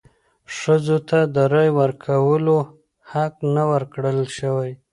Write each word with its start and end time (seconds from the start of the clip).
ښځو 0.57 0.97
ته 1.09 1.19
د 1.35 1.35
رایې 1.53 1.71
ورکولو 1.79 2.55
حق 3.11 3.33
نه 3.53 3.63
و 3.65 3.69
ورکړل 3.73 4.19
شوی. 4.37 4.71